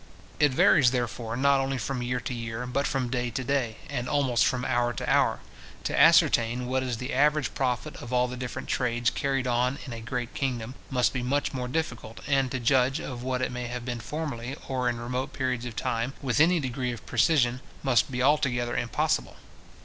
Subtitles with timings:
[0.39, 4.09] It varies, therefore, not only from year to year, but from day to day, and
[4.09, 5.41] almost from hour to hour.
[5.83, 9.93] To ascertain what is the average profit of all the different trades carried on in
[9.93, 13.67] a great kingdom, must be much more difficult; and to judge of what it may
[13.67, 18.09] have been formerly, or in remote periods of time, with any degree of precision, must
[18.09, 19.35] be altogether impossible.